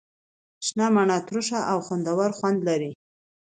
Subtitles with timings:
[0.65, 2.91] شنه مڼه ترش او خوندور خوند لري.